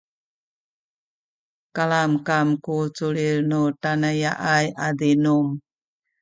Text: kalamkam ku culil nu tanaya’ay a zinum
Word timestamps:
kalamkam 1.75 2.47
ku 2.63 2.75
culil 2.95 3.37
nu 3.49 3.61
tanaya’ay 3.81 4.65
a 4.85 4.87
zinum 4.99 5.47